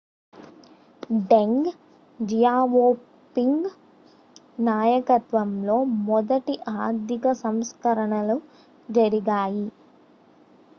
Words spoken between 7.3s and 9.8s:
సంస్కరణలు జరిగాయి